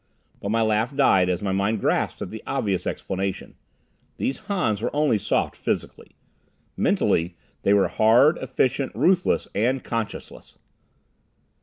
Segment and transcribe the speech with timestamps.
[0.41, 3.53] But my laugh died as my mind grasped at the obvious explanation.
[4.17, 6.13] These Hans were only soft physically.
[6.75, 10.57] Mentally they were hard, efficient, ruthless, and conscienceless.